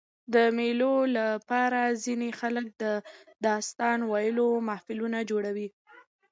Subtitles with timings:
[0.33, 2.85] د مېلو له پاره ځيني خلک د
[3.45, 5.69] داستان ویلو محفلونه جوړوي.